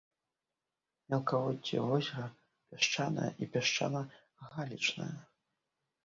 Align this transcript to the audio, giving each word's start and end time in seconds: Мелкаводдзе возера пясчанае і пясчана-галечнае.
Мелкаводдзе 1.13 1.77
возера 1.89 2.23
пясчанае 2.71 3.27
і 3.47 3.49
пясчана-галечнае. 3.57 5.11